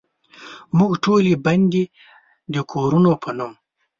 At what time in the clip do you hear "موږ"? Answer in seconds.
0.77-0.91